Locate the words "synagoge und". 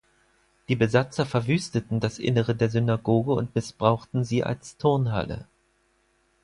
2.71-3.53